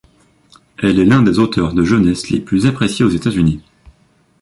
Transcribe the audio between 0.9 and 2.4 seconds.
est l'un des auteurs de jeunesse les